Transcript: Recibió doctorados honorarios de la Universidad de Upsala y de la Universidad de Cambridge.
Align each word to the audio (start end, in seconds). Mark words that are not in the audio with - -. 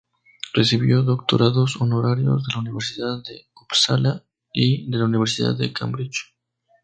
Recibió 0.55 1.03
doctorados 1.03 1.79
honorarios 1.79 2.43
de 2.47 2.53
la 2.55 2.61
Universidad 2.61 3.21
de 3.23 3.45
Upsala 3.61 4.25
y 4.51 4.89
de 4.89 4.97
la 4.97 5.05
Universidad 5.05 5.55
de 5.55 5.71
Cambridge. 5.73 6.33